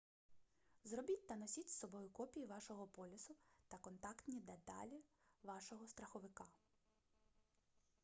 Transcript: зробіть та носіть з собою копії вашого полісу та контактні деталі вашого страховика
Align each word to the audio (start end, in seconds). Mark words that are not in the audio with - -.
зробіть 0.83 1.27
та 1.27 1.35
носіть 1.35 1.69
з 1.69 1.79
собою 1.79 2.09
копії 2.09 2.45
вашого 2.45 2.87
полісу 2.87 3.35
та 3.67 3.77
контактні 3.77 4.39
деталі 4.39 5.03
вашого 5.43 5.87
страховика 5.87 6.45